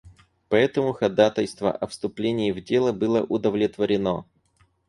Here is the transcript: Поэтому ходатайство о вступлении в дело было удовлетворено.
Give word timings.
Поэтому 0.49 0.93
ходатайство 0.93 1.71
о 1.71 1.85
вступлении 1.85 2.49
в 2.51 2.59
дело 2.63 2.91
было 2.91 3.21
удовлетворено. 3.21 4.25